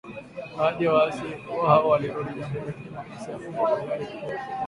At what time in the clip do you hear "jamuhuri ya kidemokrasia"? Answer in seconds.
2.33-3.31